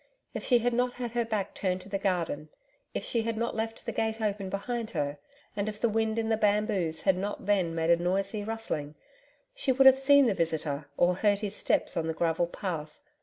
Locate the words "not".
0.73-0.93, 3.37-3.55, 7.15-7.45